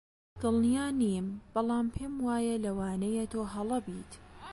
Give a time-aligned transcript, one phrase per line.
[0.41, 4.11] دڵنیا نیم، بەڵام پێم وایە لەوانەیە تۆ هەڵە بیت.